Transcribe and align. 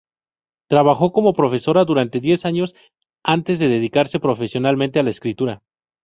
Trabajó 0.67 1.11
como 1.11 1.35
profesora 1.35 1.85
durante 1.85 2.19
diez 2.19 2.43
años 2.45 2.73
antes 3.21 3.59
de 3.59 3.67
dedicarse 3.67 4.19
profesionalmente 4.19 4.97
a 4.99 5.03
la 5.03 5.11
escritura. 5.11 5.61